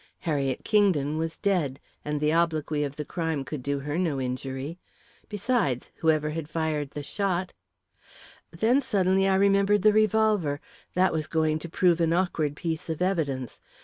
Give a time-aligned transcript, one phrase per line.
[0.21, 4.79] Harriet Kingdon was dead, and the obloquy of the crime could do her no injury.
[5.29, 7.53] Besides, whoever had fired the shot
[8.49, 10.59] Then, suddenly, I remembered the revolver.
[10.95, 13.59] That was going to prove an awkward piece of evidence.